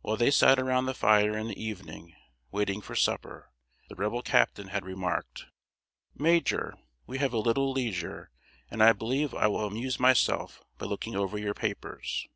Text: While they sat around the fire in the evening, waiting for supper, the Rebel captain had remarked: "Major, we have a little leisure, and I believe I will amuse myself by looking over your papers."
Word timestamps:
While 0.00 0.16
they 0.16 0.32
sat 0.32 0.58
around 0.58 0.86
the 0.86 0.92
fire 0.92 1.38
in 1.38 1.46
the 1.46 1.62
evening, 1.62 2.16
waiting 2.50 2.80
for 2.80 2.96
supper, 2.96 3.52
the 3.88 3.94
Rebel 3.94 4.20
captain 4.20 4.66
had 4.70 4.84
remarked: 4.84 5.46
"Major, 6.16 6.74
we 7.06 7.18
have 7.18 7.32
a 7.32 7.38
little 7.38 7.70
leisure, 7.70 8.32
and 8.72 8.82
I 8.82 8.92
believe 8.92 9.32
I 9.32 9.46
will 9.46 9.64
amuse 9.64 10.00
myself 10.00 10.64
by 10.78 10.86
looking 10.86 11.14
over 11.14 11.38
your 11.38 11.54
papers." 11.54 12.26